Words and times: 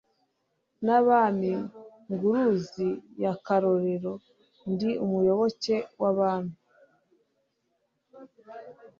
n'Abami 0.85 1.53
-Nguruzi 1.61 2.89
ya 3.23 3.33
Karorero 3.45 4.13
Ndi 4.71 4.89
umuyoboke 5.05 5.75
w'Abami 6.01 6.55